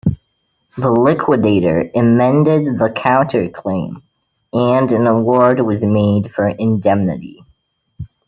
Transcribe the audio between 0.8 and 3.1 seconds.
liquidator amended the